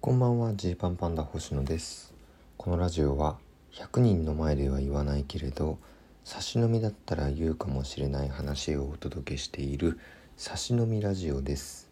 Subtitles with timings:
[0.00, 2.14] こんばんはジーパンパンダ星野です。
[2.56, 3.36] このラジオは
[3.72, 5.76] 100人の前では言わないけれど
[6.22, 9.98] 差し飲みだったら言うかもしれない話をお届けしている
[10.36, 11.90] 差し飲みラジオです。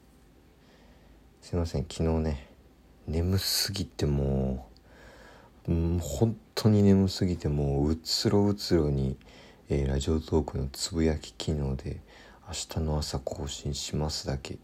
[1.43, 2.49] すいません昨日ね
[3.09, 4.69] 眠すぎても
[5.67, 9.17] う、うん、本当に眠すぎてもううつろうつろに、
[9.69, 11.99] えー、ラジオトークのつぶやき機能で
[12.47, 14.59] 明日の朝更新しますだけ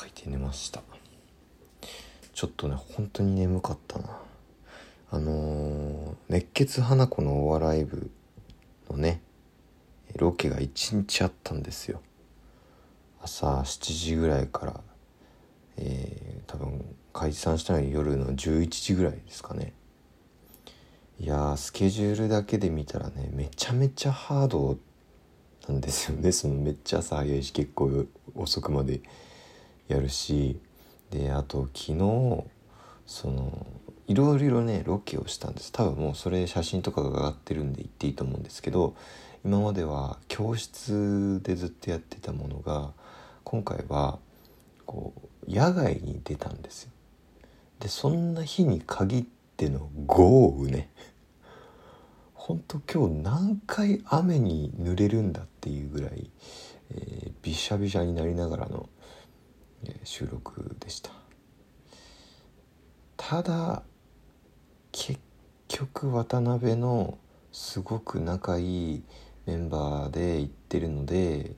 [0.00, 0.97] 書いて寝ました。
[2.38, 4.16] ちょっとね本当に眠かったな。
[5.10, 8.12] あのー、熱血花子のお笑い部
[8.88, 9.20] のね
[10.14, 12.00] ロケが一日あったんですよ。
[13.20, 14.80] 朝7時ぐらいから
[15.78, 19.72] えー、多分解散したのは夜の11時ぐらいですかね。
[21.18, 24.78] いやスケジュールだけで見たらねめちゃめちゃハード
[25.66, 26.30] なんですよね。
[26.30, 29.00] そのめっちゃ朝早いし結構遅くまで
[29.88, 30.60] やるし。
[31.10, 32.44] であと昨日
[33.06, 33.66] その
[34.06, 35.72] いろいろねロケをしたんです。
[35.72, 38.94] 多分もうそれ写真とかが上がってるんで言っていいと思うんですけど
[39.44, 42.92] 今までは教室でずっとやってたものが
[43.44, 44.18] 今回は
[44.86, 45.12] こ
[45.46, 46.90] う野外に出たんですよ。
[47.80, 49.24] でそんな日に限っ
[49.56, 50.90] ての豪雨ね。
[52.34, 56.30] ほんと今日何回雨に濡れるんだっていうぐらい、
[56.92, 58.88] えー、びしゃびしゃになりながらの
[60.04, 61.10] 収録でした。
[63.16, 63.82] ただ
[64.92, 65.20] 結
[65.68, 67.18] 局渡辺の
[67.52, 69.02] すごく仲いい
[69.46, 71.54] メンバーで行ってるので、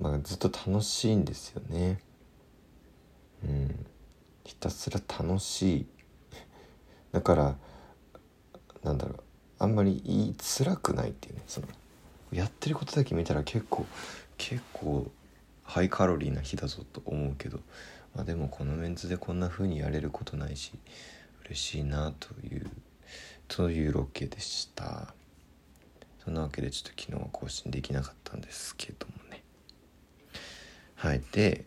[0.00, 2.00] まあ、ずっと楽しいんですよね。
[3.44, 3.86] うん。
[4.44, 5.86] ひたすら楽しい。
[7.12, 7.56] だから
[8.82, 9.20] なんだろう。
[9.58, 11.42] あんまり言いづらくないっていうね。
[11.46, 11.66] その
[12.32, 13.86] やってることだけ見たら結構
[14.36, 15.10] 結構
[15.68, 17.60] ハイカロリーな日だぞと思うけど、
[18.14, 20.72] まあ、でもこのメンツでこんな風にやれることないし
[21.44, 22.66] 嬉しいなという
[23.48, 25.14] というロケでした。
[26.24, 29.42] そんなわけでちょっと昨日は更新できなかったんですけどもね。
[30.94, 31.22] はい。
[31.32, 31.66] で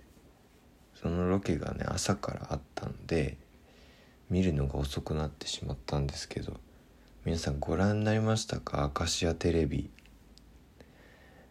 [0.95, 3.37] そのロケがね朝からあったんで
[4.31, 6.59] 見るのが遅くなってしまったんですけど
[7.23, 8.83] 皆さんご覧になりましたか？
[8.83, 9.91] アカシアテレビ。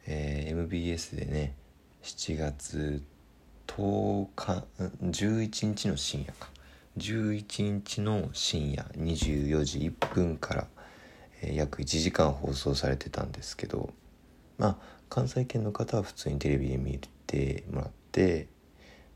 [0.07, 1.55] えー、MBS でね
[2.03, 3.03] 7月
[3.67, 4.65] 10日
[5.03, 6.49] 11日の深夜か。
[6.99, 10.67] 11日の深夜24時1分から、
[11.43, 13.91] えー、約1時間放送されてたんですけど
[14.59, 14.77] まあ
[15.09, 18.49] 関西圏の方は普通にテレビで見てもらって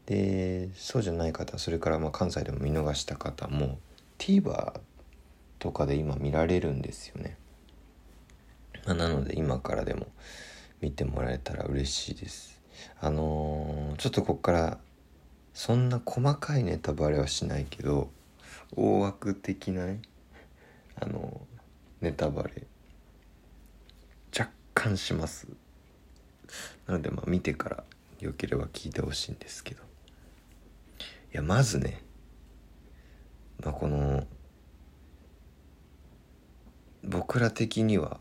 [0.07, 3.79] でそうじゃない方それからまあ関西でも見逃した方も
[4.19, 4.75] TVer
[5.59, 7.37] とかで今見られるんですよね、
[8.87, 10.07] まあ、なので今からでも
[10.81, 12.54] 見てもらえたら嬉しいです。
[13.01, 14.79] あのー、ちょっとこっから
[15.53, 18.11] そんな細かいネタバレはしないけど
[18.77, 20.03] 大枠的なね
[21.01, 21.41] あの
[22.01, 22.67] ネタバレ
[24.37, 25.47] 若干します。
[26.87, 27.85] なのでまあ見てから
[28.21, 29.83] よければ聞いてほしいんですけど。
[31.33, 32.03] いやまずね
[33.63, 34.27] まあこの
[37.03, 38.19] 僕ら的には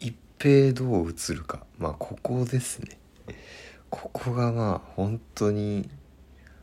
[0.00, 1.64] 一平どう映るか。
[1.78, 2.98] まあここですね。
[3.90, 5.88] ここがまあ本当に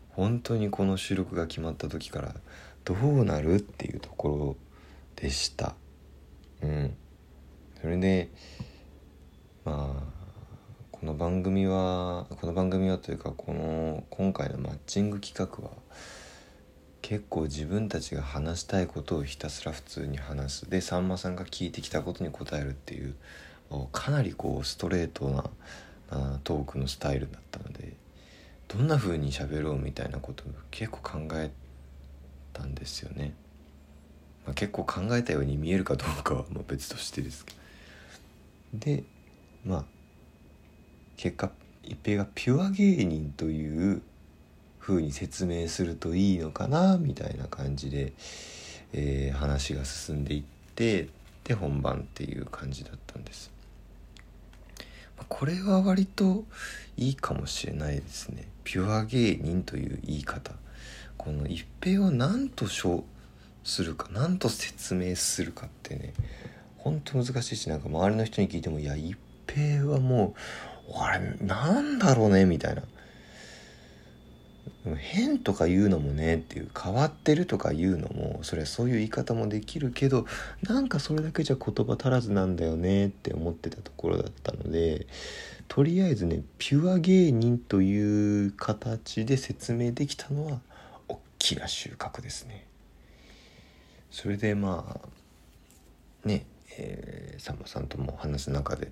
[0.09, 2.35] 本当にこの収録が決まった時から
[2.85, 4.55] どうなるっていうところ
[5.15, 5.75] でした。
[6.61, 6.95] うん。
[7.81, 8.29] それで
[9.65, 10.23] まあ
[10.91, 15.71] この番組はこの番組はというかこの今回のマッチング企画は
[17.01, 20.69] 結構自分たちが話したいことをひたすら普通に話す。
[20.69, 23.15] でさんまさんが聞いてきたことに答えるっていう
[23.91, 25.49] かなりこうストレートな
[26.13, 27.93] あトークのスタイルだったので
[28.67, 31.51] どんな風に喋ろうみたいなことを結構考え
[32.53, 33.33] たんですよね。
[34.45, 37.63] まあ、結構考えたように見えるかどうかはま別としてですけど。
[38.73, 39.03] で
[39.65, 39.85] まあ
[41.17, 41.51] 結果
[41.83, 44.01] 一平がピュア芸人という
[44.79, 48.13] 風に説明するといいのかなみたいな感じで、
[48.93, 50.43] えー、話が進んでいっ
[50.75, 51.09] て
[51.43, 53.51] で本番っていう感じだったんです。
[55.29, 56.45] これは割と
[56.97, 58.47] いいかもしれないですね。
[58.63, 60.53] ピュア芸人という言い方。
[61.17, 63.03] この一平を何と称
[63.63, 66.13] するか何と説明するかってね
[66.77, 69.17] ほんと難しいしなんか周りの人に聞いてもいや一
[69.47, 70.35] 平はも
[70.89, 72.83] うあれなんだろうねみたいな。
[74.97, 80.25] 変とか言うのもねっていう変わってるとか言うのもそれはそういう言い方もできるけど
[80.61, 85.07] なんかそれだけじゃ言葉足らずなんだよねって思ってたところだったので
[85.67, 90.59] とりあえずねピュア芸人という形で説明できたのは
[91.07, 92.65] OK きな収穫ですね。
[94.09, 94.97] それでま
[96.23, 96.45] あね
[96.77, 98.91] えー、さんまさんとも話す中で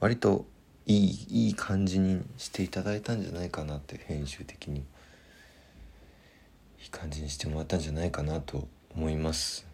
[0.00, 0.46] 割と
[0.88, 4.78] いいいい感じにしていただいたんじゃないかなって編集的に。
[6.80, 9.66] いい感じにしてもらったんじゃないかなと思います。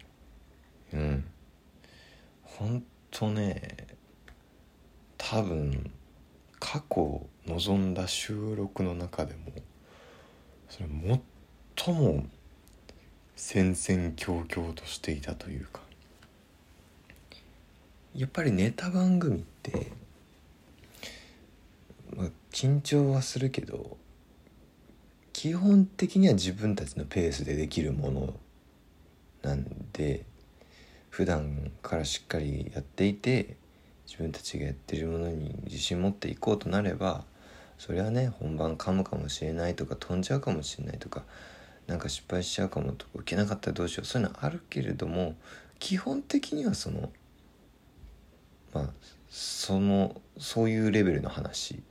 [0.93, 1.23] うん。
[2.43, 3.87] ほんとね
[5.17, 5.89] 多分
[6.59, 9.39] 過去望んだ収録の中でも
[10.67, 10.87] それ
[11.77, 12.25] 最も
[13.35, 15.81] 戦々恐々としていたというか。
[18.15, 19.91] やっぱりネタ番組って、
[22.55, 23.97] 緊張はするけど
[25.33, 28.33] 基本的には自分たちのペースでできるもの
[29.41, 30.23] なんで
[31.09, 33.57] 普段からしっかりやっていて
[34.07, 37.25] 自分たちがやってるものに自信持っていこうとなれば
[37.77, 41.23] それはね本番噛むかもしれないとか飛んじゃうかもしれないとか
[41.87, 45.35] なんか失敗しちゃうかもとか受けなかったらどうしようそういうのあるけれども
[45.79, 47.11] 基本的にはその
[48.73, 48.89] まあ
[49.29, 51.83] そのそういうレベルの話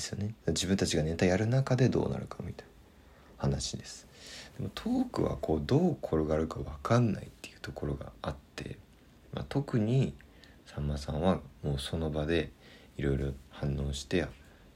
[0.00, 4.06] ですよね自分たちがネタやる中でどうなるかみたいな話です
[4.56, 8.78] でもトークはこうどう転がるか分かんないっていうところがあって、
[9.32, 10.14] まあ、特に
[10.66, 12.50] さんまさんはもうその場で
[12.96, 14.26] いろいろ反応して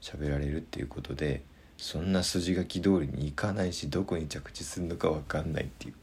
[0.01, 1.43] 喋られるっていうことで
[1.77, 5.93] そんな筋書き通りにいかないしどこに着地するのか分かんないっていう。
[5.93, 5.95] っ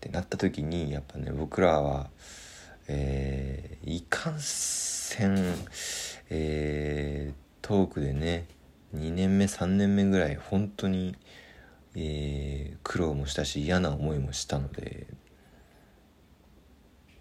[0.00, 2.08] てなった時にやっぱね僕らは、
[2.88, 5.54] えー、いかんせん、
[6.28, 7.41] えー、
[7.72, 8.48] トークでね
[8.94, 11.16] 2年目3年目ぐらい本当に、
[11.94, 15.06] えー、苦労もしたし嫌な思いもしたので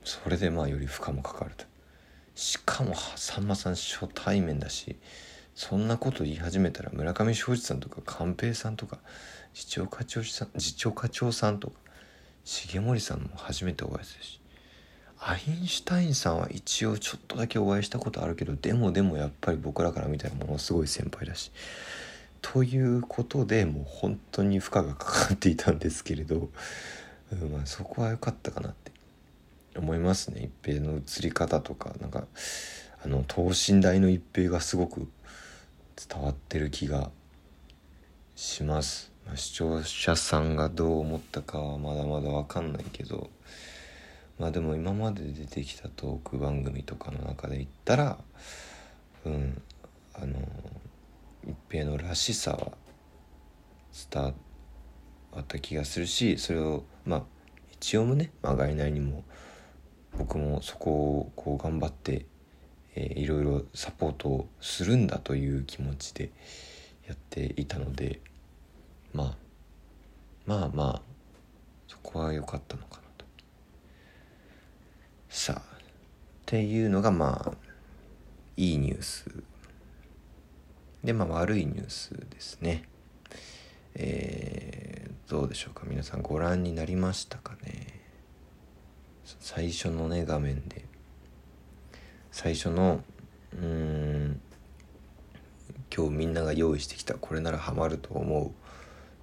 [0.03, 1.63] それでまあより負荷もかかると。
[2.35, 4.97] しかもさんまさん初対面だし
[5.55, 8.99] そんなこと言い始めたら村上庄司さんとか寛平さんとか
[9.53, 11.75] 次長課長さん次長課長さんとか
[12.43, 14.40] 重森さんも初めてお会いするし。
[15.23, 21.51] アインシュタインさんは一応ちょっとだけお会いしたことあるけどでもでもやっぱり僕らから見たらものすごい先輩だし。
[22.41, 26.49] ということでもう本当に負荷がかかっていたんですけれど、
[27.31, 28.91] うんまあ、そこは良かったかなって。
[29.77, 30.41] 思いますね。
[30.41, 32.25] 一平の映り方とかなんか
[33.05, 35.07] あの等身大の一平がすごく
[35.95, 37.11] 伝わってる気が
[38.35, 43.29] します、まあ、視聴者さんがどう思ったかはまだまだ分かんないけど。
[44.41, 48.17] まあでも今まで出てきたトーク番組とかの中で言ったら
[49.23, 49.61] うん
[50.15, 50.35] あの
[51.43, 52.71] 一平のらしさは
[54.11, 54.31] 伝わ
[55.41, 57.23] った気がするしそれをまあ
[57.71, 59.23] 一応もねまがいなりにも
[60.17, 62.25] 僕もそこをこう頑張って、
[62.95, 66.31] えー、いろいろサポートをするんだという気持ちで
[67.07, 68.19] やっていたので
[69.13, 69.35] まあ
[70.47, 71.01] まあまあ
[71.87, 73.00] そこは良かったのかな。
[75.33, 75.63] さあっ
[76.45, 77.53] ていうのがまあ
[78.57, 79.25] いいニュース。
[81.05, 82.83] でまあ悪いニュースですね。
[83.95, 85.83] えー、どうでしょうか？
[85.87, 88.01] 皆さんご覧になりましたかね？
[89.39, 90.83] 最初のね画面で。
[92.33, 93.01] 最初の
[93.53, 94.41] うん
[95.95, 98.51] 今日みんなが用意してきたこれならハマると思う、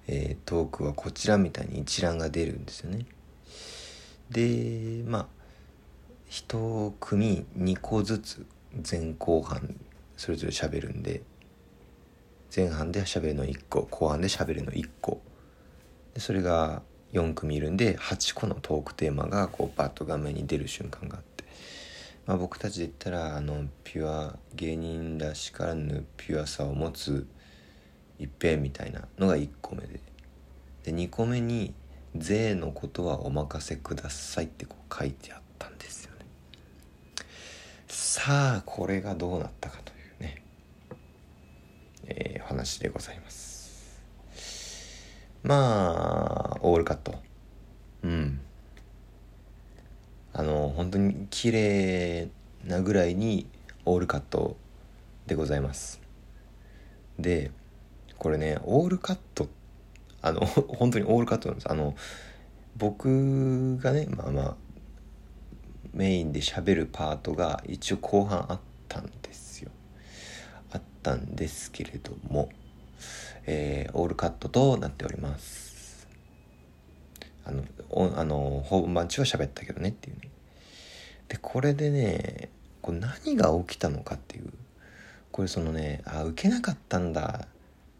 [0.07, 3.05] えー、トークはこちらみたいに一覧が出るんですよね。
[4.31, 5.38] でまあ
[6.29, 8.45] 1組2個ずつ
[8.89, 9.75] 前後半
[10.15, 11.23] それぞれ喋るんで
[12.55, 15.21] 前半で喋るの1個後半で喋るの1個。
[16.13, 16.81] でそれが
[17.13, 21.43] 4組いるんで8個のトークテーマがこうバッと画面に出る瞬間があって、
[22.25, 27.27] まあ、僕たちで言ったらあのピュア芸人らしからぬピュアさを持つ
[28.17, 29.99] 一平みたいなのが1個目で。
[30.83, 31.73] で2個目に
[32.15, 36.08] 「税のことはお任せください」ってこう書いてあったんですよ。
[38.11, 40.41] さあこれがどうなったかというね
[42.07, 44.01] えー、話でございます。
[45.43, 47.13] まあオールカット。
[48.01, 48.39] うん。
[50.33, 52.29] あの本当に綺麗
[52.65, 53.45] なぐらいに
[53.85, 54.57] オールカット
[55.27, 56.01] でございます。
[57.19, 57.51] で
[58.17, 59.47] これねオールカット
[60.23, 61.69] あの 本当にオールカットなんです。
[61.69, 61.95] あの
[62.75, 64.55] 僕がねまあまあ
[65.93, 69.71] メインで喋るパートが一応後半あったんですよ。
[70.71, 72.49] あったんですけれども
[73.51, 76.07] えー、オールカットとなっております。
[77.45, 80.29] あのおあの本番中は喋ったけどねっていうね。
[81.27, 82.49] でこれでね
[82.83, 84.53] これ何が起きたのかっていう
[85.31, 87.47] これそのねあ受けなかったんだ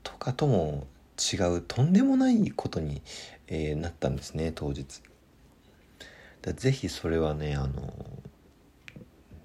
[0.03, 0.86] とかとも
[1.17, 3.01] 違うとんでもないことに、
[3.48, 5.01] えー、なったんですね当日。
[6.41, 7.93] だぜひそれはねあの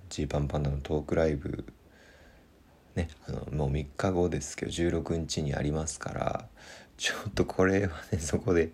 [0.09, 1.65] ジーパンパンダのトークライブ
[2.95, 6.49] ねあのもう3日後ですけど16日にありますから
[6.97, 8.71] ちょっとこれはね そこで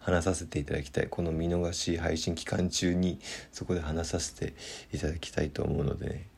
[0.00, 1.08] 話させていただきたい。
[1.08, 3.18] この見逃し配信期間中に
[3.52, 4.54] そこで話させて
[4.92, 6.28] いただきたいと思うのでね、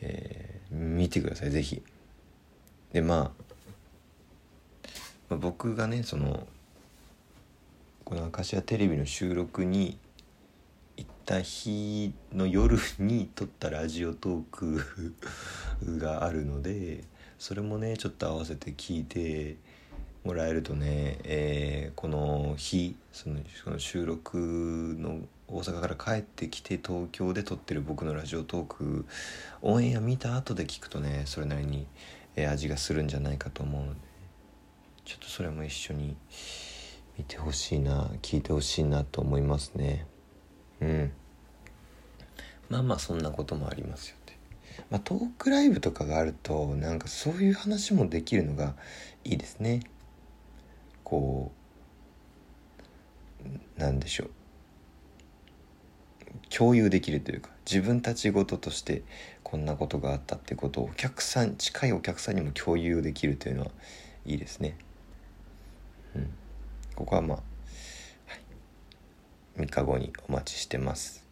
[0.00, 1.50] えー、見てください。
[1.50, 1.82] 是非
[2.92, 3.42] でまあ
[5.28, 6.46] まあ、僕がねその
[8.04, 9.98] この「明石家テレビ」の収録に
[10.96, 15.14] 行った日の夜に撮ったラジオトーク
[15.98, 17.04] があるので
[17.38, 19.56] それもねちょっと合わせて聞いて
[20.24, 24.36] もらえるとね、えー、この日そのその収録
[24.98, 29.06] の大阪から帰ってきて東京で撮ってる僕のラジオトーク
[29.60, 31.86] オンエア見た後で聞くとねそれなりに、
[32.36, 34.00] え味がするんじゃないかと思うので
[35.04, 36.16] ちょっとそれも一緒に
[37.18, 40.06] 見てほしいな聞いてほしいなと思いますね。
[40.82, 41.12] うん。
[42.68, 44.36] まあまあそんなこともありますよって
[44.90, 48.74] まあトークライブとかがあるとなんかそういう話もできるのが
[49.24, 49.80] いいですね。
[51.04, 51.52] こ
[53.76, 54.30] うなんでしょう。
[56.48, 59.02] 共有できるというか自分たちごととして
[59.42, 63.70] こんなことがあったってことをお客さん近いお客さんにも共有できるというのは
[64.24, 64.76] いいですね。
[66.16, 66.30] うん、
[66.94, 67.42] ここはまあ、
[69.56, 71.24] 3日後にお待ちしてます。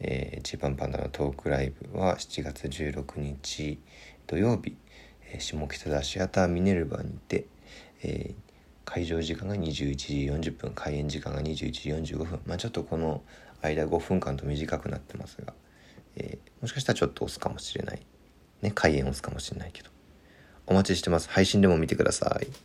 [0.00, 3.78] えー、ジーパンパンダのトークライブは7月16日
[4.26, 4.76] 土曜日、
[5.30, 7.46] えー、下北沢シアターミネルヴァにて、
[8.02, 8.34] えー、
[8.84, 12.40] 会場時間が21時40分開演時間が21時45分。
[12.46, 13.22] まあちょっとこの
[13.62, 15.54] 間5分間と短くなってますが、
[16.16, 18.02] えー、もしかしたらちょっと押すかもしれない。
[18.62, 19.90] ね開演押すかもしれないけど。
[20.66, 21.28] お待ちしてます。
[21.28, 22.46] 配信でも見てください。